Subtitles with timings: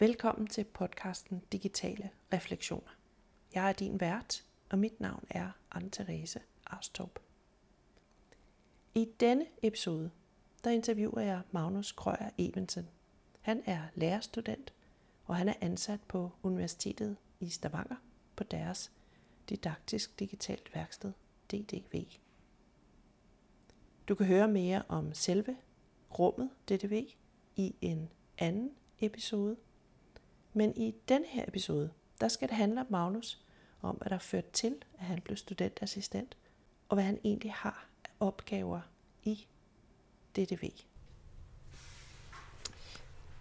[0.00, 2.96] Velkommen til podcasten Digitale Refleksioner.
[3.54, 7.18] Jeg er din vært, og mit navn er Anne-Therese Arstorp.
[8.94, 10.10] I denne episode,
[10.64, 12.88] der interviewer jeg Magnus Krøyer Evensen.
[13.40, 14.72] Han er lærerstudent,
[15.24, 17.96] og han er ansat på Universitetet i Stavanger
[18.36, 18.92] på deres
[19.48, 21.12] didaktisk digitalt værksted,
[21.50, 22.04] DDV.
[24.08, 25.56] Du kan høre mere om selve
[26.18, 27.06] rummet DDV
[27.56, 28.08] i en
[28.38, 29.56] anden episode.
[30.52, 33.38] Men i denne her episode, der skal det handle om Magnus,
[33.82, 36.36] om hvad der førte til, at han blev studentassistent,
[36.88, 38.80] og hvad han egentlig har af opgaver
[39.22, 39.46] i
[40.36, 40.70] DDV.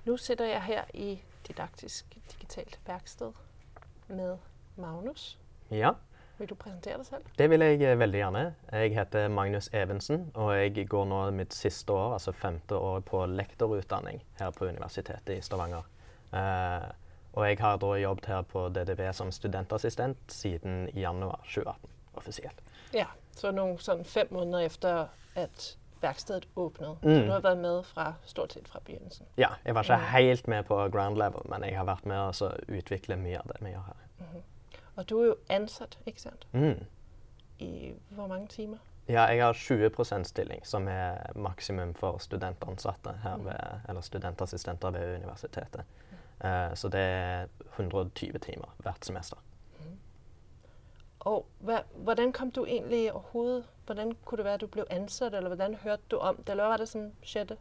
[0.06, 3.32] Nu sidder jeg her i Didaktisk Digitalt Værksted
[4.08, 4.38] med
[4.76, 5.38] Magnus.
[5.72, 5.92] Ja,
[6.38, 7.22] Vil du præsentere dig selv?
[7.38, 8.56] det vil jeg eh, veldig gjerne.
[8.72, 13.26] Jeg heter Magnus Evensen, og jeg går nå mitt siste år, altså femte år, på
[13.26, 15.82] lektorutdanning her på Universitetet i Stavanger.
[16.34, 16.88] Eh,
[17.38, 22.62] og jeg har da jobbet her på DDB som studentassistent siden januar 2018, offisielt.
[22.94, 23.06] Ja,
[23.38, 25.68] så noen sånn fem måneder etter at
[26.02, 27.04] verkstedet åpnet.
[27.04, 27.14] Mm.
[27.14, 29.26] Så du har vært med fra stort sett fra begynnelsen.
[29.38, 30.08] Ja, jeg var ikke Mm.
[30.14, 33.58] helt med på ground level, men jeg har vært med og utvikle mye av det
[33.62, 34.42] vi gjør her.
[34.98, 36.46] Og du er jo ansatt, ikke sant?
[36.54, 36.86] Mm.
[37.60, 38.78] I hvor mange timer?
[39.08, 45.16] Ja, jeg har 20% stilling, som er maksimum for studentansatte her ved, eller studentassistenter ved
[45.22, 45.82] universitetet.
[46.44, 49.38] Eh, så det er 120 timer hvert semester.
[51.28, 53.66] Og hva, hvordan kom du egentlig overhovedet?
[53.86, 56.50] Hvordan kunne det være, at du ble ansatt, eller hvordan hørte du om det?
[56.50, 57.58] Eller hva var det, som skjedde?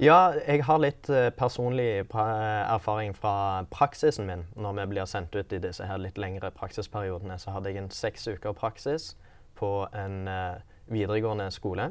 [0.00, 4.46] Ja, jeg har litt eh, personlig erfaring fra praksisen min.
[4.56, 7.90] Når vi blir sendt ut i disse her litt lengre praksisperiodene, så hadde jeg en
[7.92, 9.14] seks uker praksis
[9.60, 11.90] på en eh, videregående skole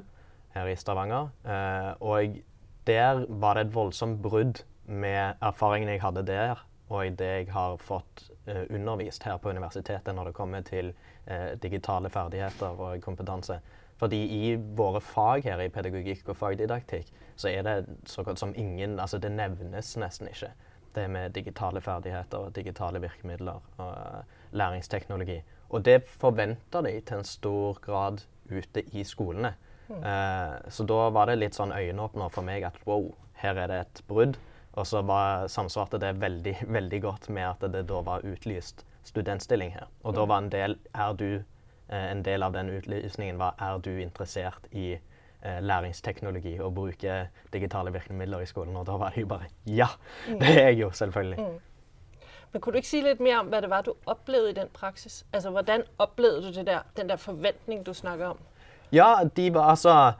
[0.55, 1.29] her i Stavanger.
[2.01, 2.39] Og
[2.87, 7.77] der var det et voldsomt brudd med erfaringen jeg hadde der, og det jeg har
[7.77, 10.93] fått uh, undervist her på universitetet når det kommer til
[11.29, 13.59] uh, digitale ferdigheter og kompetanse.
[13.99, 18.53] Fordi i våre fag her i pedagogikk og fagdidaktikk, så er det så godt som
[18.55, 20.51] ingen Altså det nevnes nesten ikke.
[20.95, 25.41] Det med digitale ferdigheter og digitale virkemidler og uh, læringsteknologi.
[25.69, 29.53] Og det forventer de til en stor grad ute i skolene.
[29.89, 33.09] Eh, så da var det litt sånn øyenåpner for meg at wow,
[33.41, 34.37] her er det et brudd.
[34.77, 39.73] Og så var, samsvarte det veldig, veldig godt med at det da var utlyst studentstilling
[39.73, 39.87] her.
[40.03, 41.29] Og da var en del Er du
[41.89, 47.29] eh, en del av den utlysningen var er du interessert i eh, læringsteknologi og bruke
[47.53, 48.75] digitale virkemidler i skolen?
[48.77, 49.87] Og da var det jo bare ja!
[50.27, 51.47] Det er jeg jo, selvfølgelig.
[52.51, 54.69] Men kunne du ikke si litt mer om, hva det var, du opplevde i den
[54.73, 55.23] praksis?
[55.33, 58.39] Altså, hvordan opplevde du det der, den der forventning, du snakker om?
[58.91, 60.13] Ja, de var altså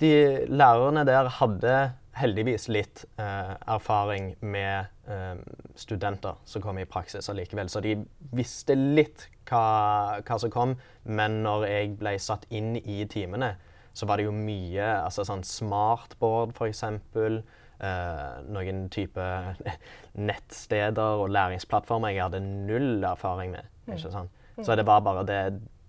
[0.00, 5.40] De lærerne der hadde heldigvis litt eh, erfaring med eh,
[5.78, 7.70] studenter som kom i praksis allikevel.
[7.70, 7.96] Så de
[8.34, 10.76] visste litt hva, hva som kom.
[11.04, 13.54] Men når jeg ble satt inn i timene,
[13.94, 16.84] så var det jo mye altså sånn smartboard, f.eks.
[17.84, 19.28] Eh, noen type
[20.30, 23.70] nettsteder og læringsplattformer jeg hadde null erfaring med.
[23.90, 24.42] ikke sant?
[24.62, 25.44] Så det var bare det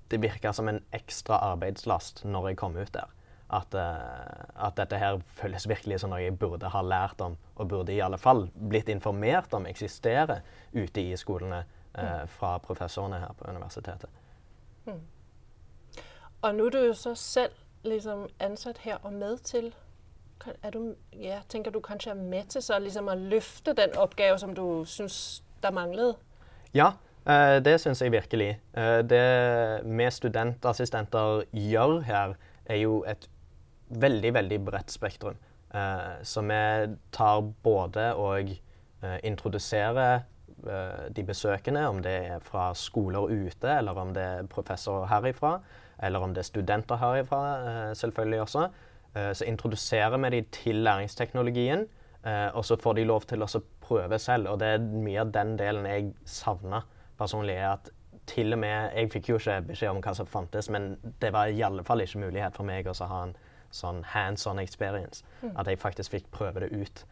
[0.09, 3.09] Det virka som en ekstra arbeidslast når jeg kom ut der.
[3.53, 7.67] At, eh, at dette her føles virkelig som noe jeg burde ha lært om, og
[7.69, 10.41] burde i alle fall blitt informert om eksisterer
[10.73, 11.61] ute i skolene
[11.93, 14.09] eh, fra professorene her på universitetet.
[16.45, 17.53] Og nå er du jo så selv
[17.85, 19.73] liksom, ansatt her og med til,
[20.63, 24.39] er du, ja, Tenker du kanskje er med til så liksom, å løfte den oppgaven
[24.39, 26.17] som du synes, der manglede?
[26.75, 26.91] Ja,
[27.25, 28.59] eh, det syns jeg virkelig.
[28.77, 29.23] Eh, det
[29.85, 32.35] vi studentassistenter gjør her,
[32.65, 33.29] er jo et
[33.89, 35.37] veldig, veldig bredt spektrum.
[35.73, 36.61] Eh, så vi
[37.11, 40.13] tar både og eh, introduserer
[40.67, 45.59] eh, de besøkende, om det er fra skoler ute, eller om det er professorer herifra,
[46.03, 48.69] eller om det er studenter herifra, eh, selvfølgelig også.
[49.15, 51.87] Eh, så introduserer vi de til læringsteknologien,
[52.25, 54.47] eh, og så får de lov til å prøve selv.
[54.47, 56.83] Og det er mye av den delen jeg savna
[57.17, 57.55] personlig.
[57.55, 57.89] er at
[58.25, 61.45] til og med, Jeg fikk jo ikke beskjed om hva som fantes, men det var
[61.45, 63.35] i alle fall ikke mulighet for meg å ha en
[63.75, 65.25] sånn hands on experience.
[65.55, 67.03] At jeg faktisk fikk prøve det ut.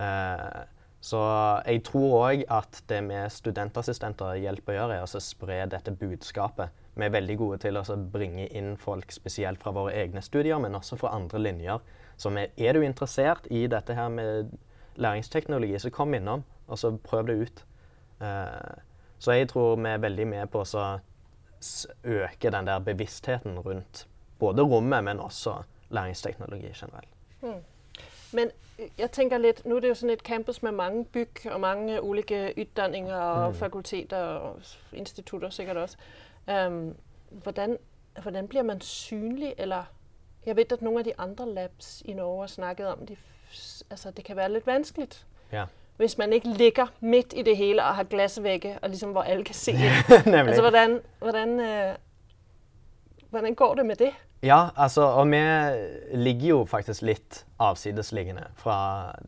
[0.00, 0.66] Uh,
[1.00, 1.20] så
[1.64, 5.94] jeg tror òg at det med studentassistenter hjelper å gjøre, er å så spre dette
[5.96, 6.76] budskapet.
[6.94, 10.60] Vi er veldig gode til å altså bringe inn folk spesielt fra våre egne studier,
[10.60, 11.80] men også fra andre linjer.
[12.20, 14.52] Så med, er du interessert i dette her med
[15.00, 17.64] læringsteknologi, så kom innom, og så prøv det ut.
[18.20, 18.76] Uh,
[19.20, 20.84] så jeg tror vi er veldig med på å så
[22.04, 24.06] øke den der bevisstheten rundt
[24.40, 27.08] både rommet, men også læringsteknologi generelt.
[28.32, 28.50] Men
[28.98, 32.00] jeg tenker litt, nå er det jo sånn et campus med mange bygg og mange
[32.02, 33.56] ulike utdanninger og mm.
[33.58, 34.60] fakulteter og
[34.92, 35.98] institutter sikkert også.
[36.46, 36.94] Um,
[37.42, 37.76] hvordan,
[38.22, 39.90] hvordan blir man synlig, eller
[40.46, 43.16] jeg vet at noen av de andre labs i Norge har snakket om de,
[43.90, 45.08] altså det kan være litt vanskelig.
[45.52, 45.66] Ja.
[45.96, 49.44] Hvis man ikke ligger midt i det hele og har glassvegge, og liksom hvor alle
[49.44, 49.72] kan se
[50.10, 51.94] altså, hvordan, hvordan, øh,
[53.30, 54.12] hvordan går det med det?
[54.40, 55.40] Ja, altså, og vi
[56.16, 58.76] ligger jo faktisk litt avsidesliggende fra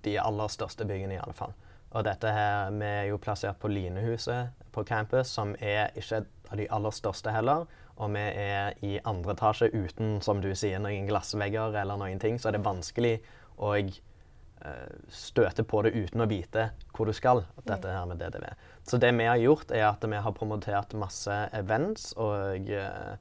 [0.04, 1.52] de aller største byggene, i alle fall.
[1.92, 6.56] Og dette her, Vi er jo plassert på Linehuset på campus, som er ikke av
[6.56, 7.66] de aller største heller.
[7.96, 12.38] Og vi er i andre etasje uten som du sier, noen glassvegger eller noen ting.
[12.40, 13.18] Så er det vanskelig
[13.58, 17.44] å uh, støte på det uten å vite hvor du skal.
[17.64, 18.48] dette her med DDV.
[18.88, 22.14] Så det vi har gjort, er at vi har promotert masse events.
[22.16, 23.20] Og uh,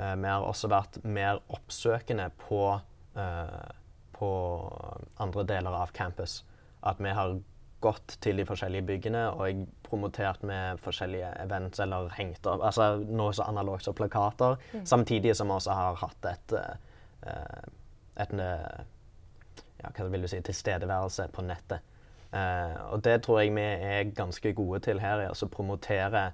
[0.00, 2.64] vi har også vært mer oppsøkende på,
[3.16, 3.70] uh,
[4.16, 4.30] på
[5.20, 6.40] andre deler av campus.
[6.86, 7.36] At vi har
[7.80, 13.32] gått til de forskjellige byggene og promotert med forskjellige events eller hengt opp altså noe
[13.32, 14.84] så analogt som plakater, mm.
[14.88, 16.56] samtidig som vi også har hatt et,
[17.24, 17.64] uh,
[18.20, 21.88] et ja, hva vil du si, tilstedeværelse på nettet.
[22.30, 26.30] Uh, og det tror jeg vi er ganske gode til her, er å promotere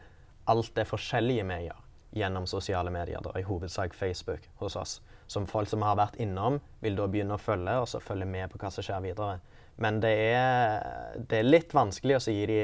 [0.50, 1.85] alt det forskjellige vi gjør
[2.16, 5.00] gjennom sosiale medier, da, i hovedsak Facebook hos oss.
[5.26, 8.50] Som folk som har vært innom, vil da begynne å følge, og så følge med
[8.50, 9.38] på hva som skjer videre.
[9.76, 10.86] Men det er,
[11.28, 12.60] det er litt vanskelig å gi de,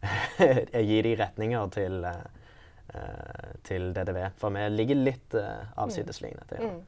[0.90, 4.20] gi de retninger til, uh, til, DDV.
[4.40, 6.68] For vi ligger litt uh, avsidesliggende til.
[6.70, 6.82] Mm.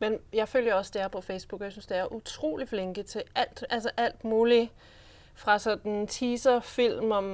[0.00, 3.24] Men jeg følger også dere på Facebook, og jeg syns dere er utrolig flinke til
[3.34, 4.70] alt, altså alt mulig.
[5.36, 7.26] Fra sådan teaserfilm om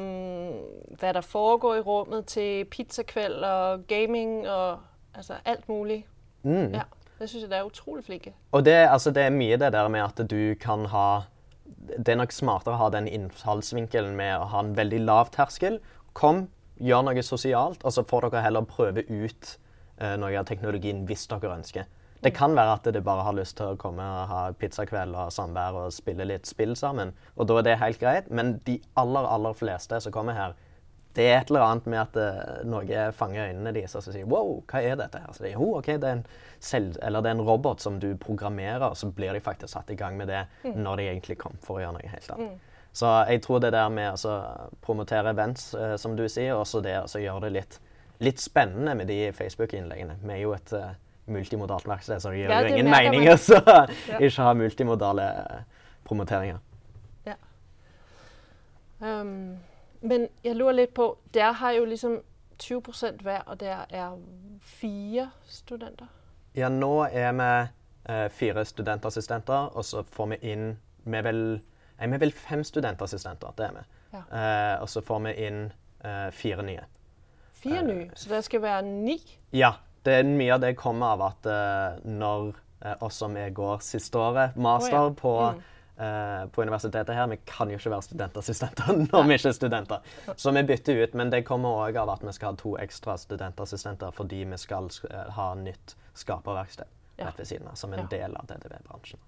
[0.99, 4.81] hva der foregår i rummet, til pizzakveld og gaming og
[5.14, 6.06] altså alt mulig.
[6.43, 6.75] Mm.
[6.75, 6.82] Ja.
[7.19, 8.32] Det synes jeg det er utrolig flinke.
[8.52, 11.22] Og det, altså, det, er mye det der med at du kan ha
[11.99, 15.78] Det er nok smartere å ha den innfallsvinkelen med å ha en veldig lav terskel.
[16.12, 16.48] Kom,
[16.82, 19.56] gjør noe sosialt, og så får dere heller prøve ut
[20.02, 21.88] uh, noe av teknologien hvis dere ønsker.
[22.22, 25.32] Det kan være at de bare har lyst til å komme og ha pizzakveld og
[25.34, 27.10] samvær og spille litt spill sammen.
[27.34, 28.28] Og da er det helt greit.
[28.30, 30.54] Men de aller, aller fleste som kommer her,
[31.16, 34.28] det er et eller annet med at uh, noe fanger øynene deres og så sier
[34.30, 35.34] wow, hva er dette her?
[35.36, 36.24] Så de, oh, ok, det er, en
[36.62, 39.92] selv, eller det er en robot som du programmerer, og så blir de faktisk satt
[39.92, 40.78] i gang med det mm.
[40.78, 42.54] når de egentlig kom for å gjøre noe helt annet.
[42.54, 42.88] Mm.
[43.02, 44.38] Så jeg tror det der med å
[44.84, 47.78] promotere events, uh, som du sier, og så det å gjøre det litt,
[48.24, 50.20] litt, spennende med de Facebook-innleggene.
[50.22, 50.92] Vi er jo et uh,
[51.32, 53.37] multimodalt verksted, så det gir jo ingen mening å
[54.20, 55.26] ikke ha multimodale
[56.08, 56.62] promoteringer.
[57.26, 57.37] Ja.
[59.00, 59.61] Um
[60.02, 62.20] men jeg lurer litt på Dere har jo liksom
[62.62, 64.17] 20% hver, og dere er
[64.62, 66.06] fire studenter?
[66.55, 67.50] Ja, nå er vi
[68.12, 70.67] eh, fire studentassistenter, og så får vi inn
[71.05, 71.40] Vi er vel,
[71.99, 73.81] nei, vi vel fem studentassistenter, det er vi.
[74.12, 74.20] Ja.
[74.23, 75.64] Eh, og så får vi inn
[76.05, 76.84] eh, fire nye.
[77.62, 78.11] Fire eh, nye?
[78.14, 79.17] Så det skal være ni?
[79.50, 79.73] Ja.
[80.02, 82.52] Det, er mye av det kommer av at uh, når
[82.84, 85.20] uh, oss som går siste året, master oh, ja.
[85.22, 85.69] på mm
[86.02, 87.26] Uh, på universitetet her.
[87.26, 90.14] Vi kan jo ikke være studentassistenter når vi ikke er studenter.
[90.40, 91.14] Så vi bytter ut.
[91.14, 94.88] Men det kommer òg av at vi skal ha to ekstra studentassistenter fordi vi skal
[95.36, 96.88] ha nytt skaperverksted
[97.20, 99.20] rett ved siden av, som en del av DDV-bransjen.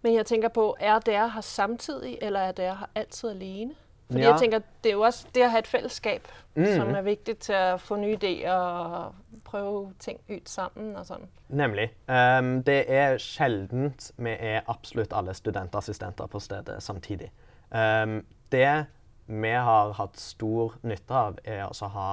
[0.00, 3.74] Men jeg tenker på, er dere her samtidig, eller er dere her alltid alene?
[4.08, 4.30] Fordi ja.
[4.30, 6.66] jeg tenker, Det er jo også det å ha et fellesskap mm.
[6.74, 10.94] som er viktig til å få nye ideer og prøve ting ut sammen.
[10.96, 11.28] og sånn.
[11.52, 11.90] Nemlig.
[12.08, 17.30] Um, det er sjeldent vi er absolutt alle studentassistenter på stedet samtidig.
[17.70, 18.86] Um, det
[19.26, 22.10] vi har hatt stor nytte av, er å ha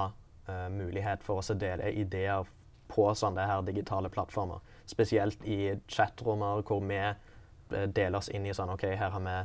[0.48, 2.46] uh, mulighet for å dele ideer
[2.90, 4.62] på sånne her digitale plattformer.
[4.88, 9.36] Spesielt i chatrommer hvor vi uh, deler oss inn i sånn OK, her har vi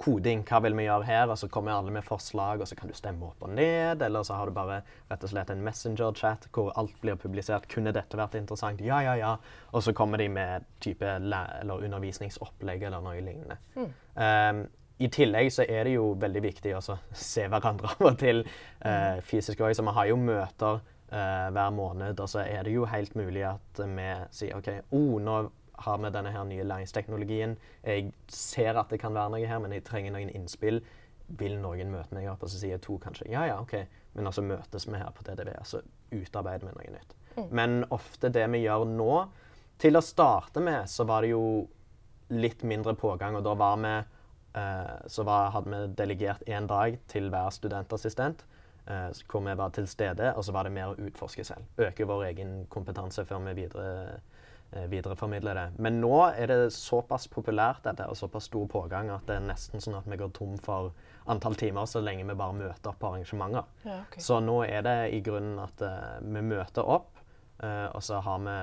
[0.00, 0.42] koding.
[0.48, 1.30] Hva vil vi gjøre her?
[1.30, 4.02] Og så kommer alle med forslag, og så kan du stemme opp og ned.
[4.06, 4.80] Eller så har du bare
[5.10, 7.68] rett og slett en messenger-chat hvor alt blir publisert.
[7.72, 8.82] Kunne dette vært interessant?
[8.84, 9.36] Ja, ja, ja.
[9.74, 13.60] Og så kommer de med type eller undervisningsopplegg eller noe lignende.
[13.76, 13.90] Mm.
[14.20, 14.62] Um,
[15.00, 16.80] i tillegg så er det jo veldig viktig å
[17.30, 19.76] se hverandre av og til uh, fysisk òg.
[19.76, 23.46] Så vi har jo møter uh, hver måned, og så er det jo helt mulig
[23.48, 25.40] at vi sier OK, oh, nå
[25.84, 27.56] har med denne her nye læringsteknologien.
[27.84, 30.82] Jeg ser at det kan være noe her, men jeg trenger noen innspill.
[31.40, 32.44] Vil noen møte meg opp?
[32.44, 33.76] Og så sier to kanskje ja, ja, OK.
[34.16, 37.16] Men altså møtes vi her på TDV, så utarbeider vi noe nytt.
[37.36, 37.50] Mm.
[37.54, 39.12] Men ofte det vi gjør nå
[39.80, 41.44] Til å starte med så var det jo
[42.30, 43.92] litt mindre pågang, og da var vi
[44.54, 48.44] uh, så var, hadde vi delegert én dag til hver studentassistent.
[48.90, 51.66] Uh, hvor vi var til stede, og så var det mer å utforske selv.
[51.78, 54.39] Øke vår egen kompetanse før vi videre eh,
[54.70, 55.64] videreformidle det.
[55.82, 59.82] Men nå er det såpass populært dette, og såpass stor pågang at det er nesten
[59.82, 60.92] sånn at vi går tom for
[61.30, 63.66] antall timer så lenge vi bare møter opp på arrangementer.
[63.84, 64.22] Ja, okay.
[64.22, 67.18] Så nå er det i grunnen at uh, vi møter opp,
[67.62, 68.58] uh, og så har, vi,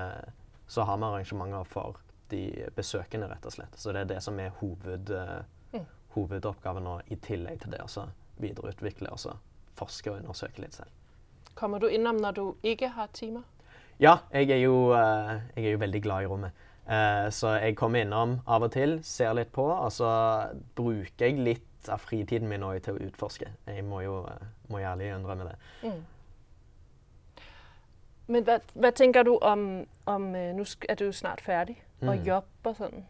[0.66, 2.42] så har, vi, arrangementer for de
[2.76, 3.76] besøkende, rett og slett.
[3.80, 5.40] Så det er det som er hoved, uh,
[5.76, 5.86] mm.
[6.16, 9.38] hovedoppgaven nå, i tillegg til det å videreutvikle og
[9.78, 10.92] forske og undersøke litt selv.
[11.58, 13.46] Kommer du innom når du ikke har timer?
[13.98, 16.66] Ja, jeg er jo, jeg er jo veldig glad i rommet.
[17.34, 20.10] så jeg kommer innom av og til, ser litt på, og så
[20.78, 23.50] bruker jeg litt av fritiden min til å utforske.
[23.66, 24.22] Jeg må jo
[24.68, 25.56] må ærlig innrømme det.
[25.82, 26.00] Mm.
[28.28, 29.64] Men hva, hva, tenker du om,
[30.04, 32.10] om Nå er du snart ferdig mm.
[32.10, 33.06] og jobber sånn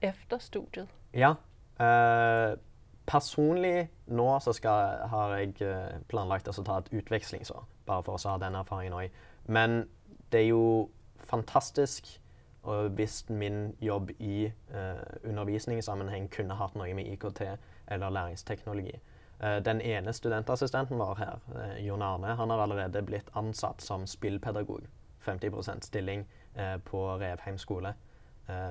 [0.00, 0.88] etter studiet.
[1.12, 1.34] Ja.
[1.80, 2.56] Eh,
[3.10, 5.52] personlig nå så skal, har jeg
[6.08, 9.18] planlagt å ta et utvekslingsår, bare for å ha den erfaringen òg.
[9.50, 9.82] Men
[10.32, 10.64] det er jo
[11.30, 12.08] fantastisk
[12.96, 17.40] hvis min jobb i eh, undervisningssammenheng kunne hatt noe med IKT
[17.90, 18.98] eller læringsteknologi.
[19.40, 24.06] Eh, den ene studentassistenten vår her, eh, Jon Arne, han har allerede blitt ansatt som
[24.06, 24.86] spillpedagog.
[25.24, 27.94] 50% stilling eh, på Revheim skole.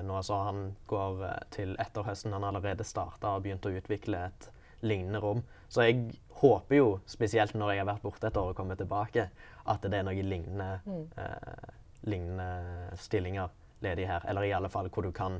[0.04, 2.34] Nå så han går til etter høsten.
[2.36, 4.48] Han har allerede starta og begynt å utvikle et
[4.84, 5.40] lignende rom.
[5.70, 6.10] Så jeg
[6.40, 9.28] håper jo, spesielt når jeg har vært borte et år og kommer tilbake,
[9.70, 11.02] at det er noen lignende, mm.
[11.22, 11.74] eh,
[12.10, 13.52] lignende stillinger
[13.84, 14.24] ledig her.
[14.28, 15.38] Eller i alle fall hvor du kan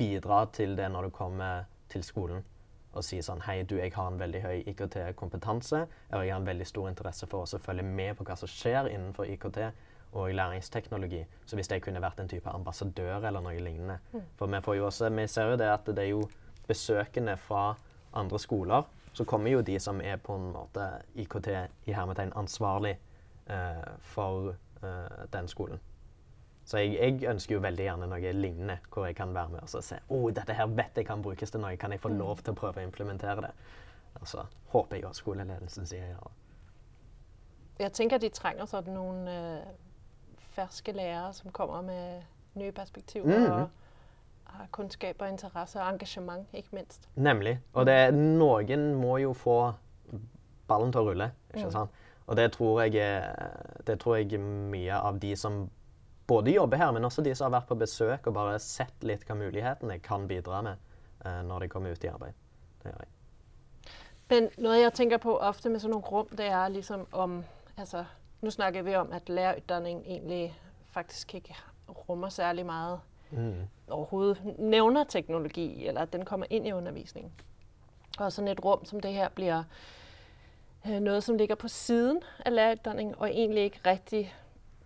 [0.00, 2.42] bidra til det når du kommer til skolen
[2.90, 6.48] og si sånn Hei, du, jeg har en veldig høy IKT-kompetanse, og jeg har en
[6.48, 9.60] veldig stor interesse for å følge med på hva som skjer innenfor IKT
[10.18, 11.20] og læringsteknologi.
[11.46, 14.24] Så hvis jeg kunne vært en type ambassadør eller noe lignende mm.
[14.40, 16.24] For vi, også, vi ser jo det at det er jo
[16.66, 17.76] besøkende fra
[18.18, 20.86] andre skoler, så kommer jo de som er på en måte
[21.18, 21.48] IKT
[21.86, 22.96] i hermetegn ansvarlig
[23.50, 25.80] eh, for eh, den skolen.
[26.64, 29.84] Så jeg, jeg, ønsker jo veldig gjerne noe lignende, hvor jeg kan være med og
[29.84, 31.76] se oh, dette her vet jeg kan brukes til noe.
[31.76, 32.18] Kan jeg få mm.
[32.20, 33.50] lov til å prøve å implementere det?
[34.20, 36.30] Og så håper jeg også skoleledelsen sier ja.
[37.80, 39.70] Jeg tenker de trenger sånn noen uh,
[40.54, 43.38] ferske lærere som kommer med nye perspektiver.
[43.38, 43.50] Mm.
[43.50, 43.79] og
[44.56, 47.08] har kunnskap og interesse og engasjement, ikke minst.
[47.14, 47.58] Nemlig.
[47.72, 49.58] Og det, noen må jo få
[50.70, 51.30] ballen til å rulle.
[51.54, 51.74] ikke mm.
[51.74, 52.00] sant?
[52.30, 53.22] Og det tror, jeg,
[53.86, 55.64] det tror jeg mye av de som
[56.30, 59.24] både jobber her, men også de som har vært på besøk og bare sett litt
[59.26, 60.78] hva mulighetene kan bidra med
[61.24, 62.36] uh, når de kommer ut i arbeid.
[62.82, 63.16] Det gjør jeg.
[64.30, 67.40] Men noe jeg tenker på ofte med sånne rom, det er liksom om
[67.76, 68.06] altså,
[68.40, 70.54] Nå snakker vi om at lærerutdanning egentlig
[70.94, 71.58] faktisk ikke
[72.06, 72.94] rommer særlig mye
[73.30, 73.68] mm.
[73.88, 77.32] overhovedet nevner teknologi, eller at den kommer inn i undervisningen.
[78.18, 79.62] Og sådan et rum som det her blir
[80.86, 84.34] øh, noe som ligger på siden av læreruddanningen, og egentlig ikke rigtig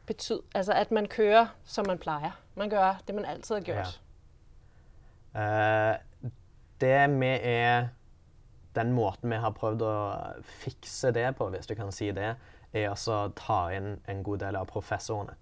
[0.06, 2.40] betyd, altså at man kører som man pleier.
[2.54, 4.00] Man gør det man altid har gjort.
[5.34, 5.92] Ja.
[5.92, 6.30] Uh,
[6.80, 7.88] det vi er
[8.74, 9.96] Den måten vi har prøvd å
[10.42, 12.32] fikse det på, hvis du kan si det,
[12.72, 15.36] er å ta inn en god del av professorene.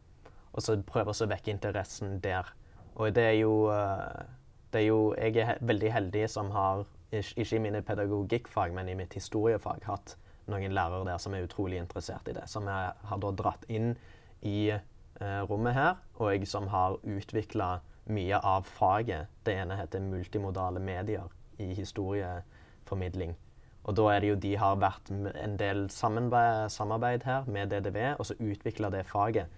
[0.53, 2.53] Og så prøve å vekke interessen der.
[2.95, 4.25] Og det er jo, uh,
[4.73, 8.97] det er jo Jeg er veldig heldig som har, ikke i mine pedagogikkfag, men i
[8.97, 10.17] mitt historiefag, hatt
[10.51, 12.49] noen lærere der som er utrolig interessert i det.
[12.51, 13.95] Som jeg har da dratt inn
[14.43, 17.77] i eh, rommet her, og jeg som har utvikla
[18.11, 19.31] mye av faget.
[19.47, 21.31] Det ene heter multimodale medier
[21.63, 23.37] i historieformidling.
[23.83, 28.27] Og da er det jo de har vært en del samarbeid her med DDV, og
[28.27, 29.51] så utvikla det faget.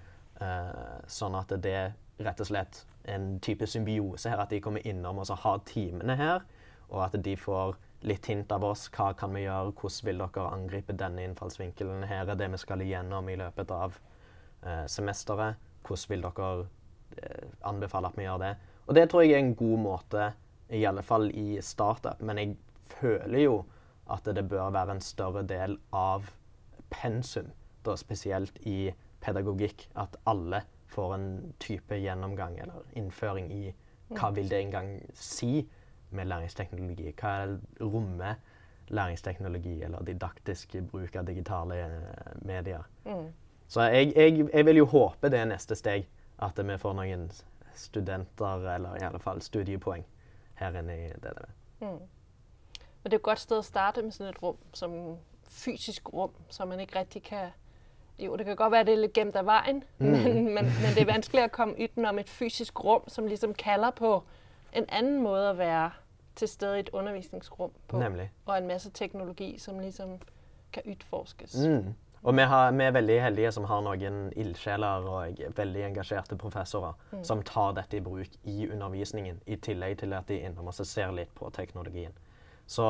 [0.43, 1.93] Eh, sånn at det er
[2.25, 6.17] rett og slett en type symbiose her, at de kommer innom og så har timene
[6.19, 6.45] her,
[6.89, 8.89] og at de får litt hint av oss.
[8.93, 9.73] Hva kan vi gjøre?
[9.79, 12.05] Hvordan vil dere angripe denne innfallsvinkelen?
[12.09, 13.97] Her er det vi skal igjennom i løpet av
[14.63, 15.61] eh, semesteret.
[15.87, 16.51] Hvordan vil dere
[17.23, 18.55] eh, anbefale at vi gjør det?
[18.85, 20.33] Og det tror jeg er en god måte,
[20.75, 22.21] i alle fall i startup.
[22.25, 22.57] Men jeg
[22.99, 23.59] føler jo
[24.13, 26.29] at det bør være en større del av
[26.93, 27.49] pensum,
[27.85, 28.93] da spesielt i
[29.25, 30.63] pedagogikk, at alle
[30.95, 31.29] får en
[31.61, 33.65] type gjennomgang eller innføring i
[34.15, 35.65] hva vil det engang si
[36.15, 37.13] med læringsteknologi?
[37.19, 38.37] Hva rommer
[38.89, 42.85] læringsteknologi eller didaktisk bruk av digitale eh, medier?
[43.05, 43.33] Mm.
[43.69, 46.07] Så jeg, jeg, jeg, vil jo håpe det er neste steg,
[46.39, 47.31] at vi får noen
[47.75, 50.05] studenter, eller i alle fall studiepoeng,
[50.61, 51.47] her inne i DDV.
[51.81, 52.03] Mm.
[53.03, 54.95] Men det er et godt sted å starte med sånn et rom, som
[55.49, 57.51] fysisk rom, som man ikke riktig kan
[58.19, 60.07] Jo, det kan godt være at det er litt gemt av veien, mm.
[60.07, 63.91] men, men, men, det er vanskelig å komme utenom et fysisk rum, som ligesom kalder
[63.91, 64.21] på
[64.73, 65.91] en anden måte å være
[66.39, 67.99] til stede i et undervisningsrum på.
[67.99, 68.31] Nemlig.
[68.47, 70.19] Og en masse teknologi som ligesom
[70.73, 71.55] kan utforskes.
[71.67, 71.95] Mm.
[72.25, 76.95] Og vi, har, vi, er veldig heldige som har noen ildsjeler og veldig engasjerte professorer
[77.13, 77.25] mm.
[77.25, 81.13] som tar dette i bruk i undervisningen, i tillegg til at de innom oss ser
[81.13, 82.15] litt på teknologien.
[82.67, 82.85] Så,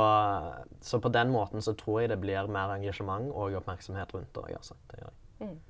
[0.80, 4.56] så, på den måten så tror jeg det blir mer engasjement og oppmerksomhet rundt det.
[4.56, 4.74] Altså.
[4.90, 5.48] det gjør jeg.
[5.48, 5.60] Mm.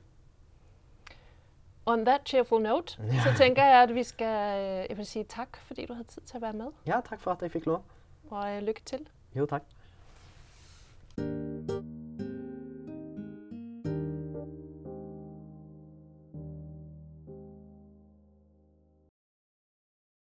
[1.86, 5.86] On that cheerful note, så tenker jeg at vi skal jeg vil si takk fordi
[5.86, 6.84] du hadde tid til å være med.
[6.86, 7.82] Ja, takk for at jeg fikk lov.
[8.30, 9.08] Og lykke til.
[9.36, 9.66] Jo, takk.